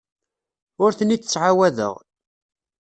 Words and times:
Ur 0.83 0.91
ten-id-ttɛawadeɣ. 0.97 1.93